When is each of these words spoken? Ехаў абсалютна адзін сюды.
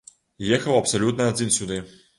Ехаў 0.57 0.79
абсалютна 0.79 1.29
адзін 1.35 1.57
сюды. 1.61 1.83